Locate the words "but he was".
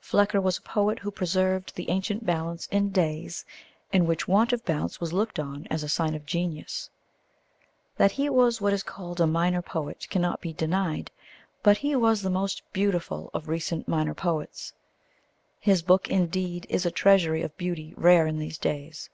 11.62-12.22